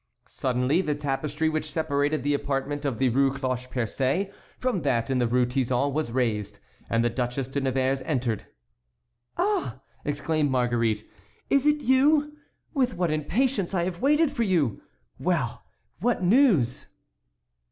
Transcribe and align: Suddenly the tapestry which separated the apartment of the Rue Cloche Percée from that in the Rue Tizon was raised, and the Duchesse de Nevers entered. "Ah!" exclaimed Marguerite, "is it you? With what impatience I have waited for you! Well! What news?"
Suddenly 0.27 0.81
the 0.81 0.95
tapestry 0.95 1.47
which 1.47 1.71
separated 1.71 2.23
the 2.23 2.33
apartment 2.33 2.85
of 2.85 2.97
the 2.97 3.09
Rue 3.09 3.31
Cloche 3.31 3.67
Percée 3.71 4.33
from 4.57 4.81
that 4.81 5.11
in 5.11 5.19
the 5.19 5.27
Rue 5.27 5.45
Tizon 5.45 5.93
was 5.93 6.11
raised, 6.11 6.57
and 6.89 7.03
the 7.05 7.09
Duchesse 7.11 7.49
de 7.49 7.61
Nevers 7.61 8.01
entered. 8.01 8.47
"Ah!" 9.37 9.79
exclaimed 10.03 10.49
Marguerite, 10.49 11.07
"is 11.51 11.67
it 11.67 11.81
you? 11.81 12.35
With 12.73 12.95
what 12.97 13.11
impatience 13.11 13.75
I 13.75 13.83
have 13.83 14.01
waited 14.01 14.31
for 14.31 14.41
you! 14.41 14.81
Well! 15.19 15.65
What 15.99 16.23
news?" 16.23 16.87